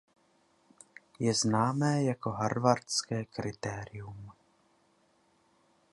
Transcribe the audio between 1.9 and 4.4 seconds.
jako harvardské kritérium.